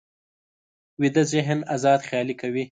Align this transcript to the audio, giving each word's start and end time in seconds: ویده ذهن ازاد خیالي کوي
ویده 1.01 1.23
ذهن 1.31 1.59
ازاد 1.75 1.99
خیالي 2.07 2.35
کوي 2.41 2.63